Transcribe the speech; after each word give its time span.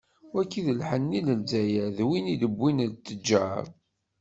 Wagi 0.33 0.61
d 0.65 0.67
lḥenni 0.79 1.19
n 1.21 1.29
Lzzayer, 1.41 1.87
d 1.97 1.99
win 2.07 2.31
i 2.33 2.35
d-wwin 2.41 2.79
tteǧǧar. 2.91 3.65